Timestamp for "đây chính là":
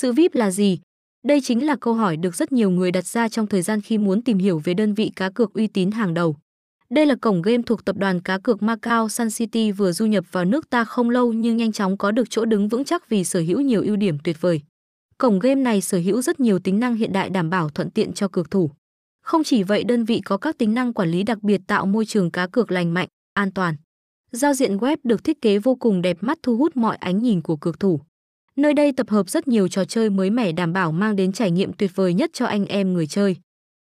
1.26-1.76